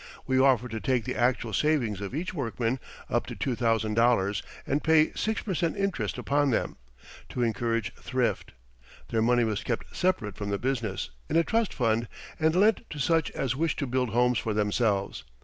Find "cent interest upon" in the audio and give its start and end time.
5.53-6.49